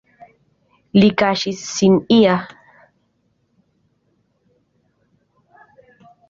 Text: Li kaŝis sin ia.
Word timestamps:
Li 1.01 1.09
kaŝis 1.21 1.59
sin 1.73 1.97
ia. 2.15 2.33